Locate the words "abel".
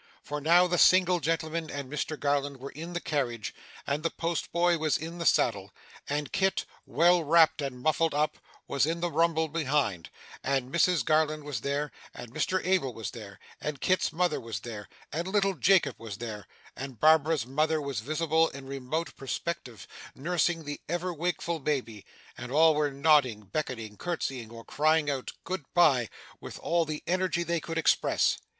12.65-12.95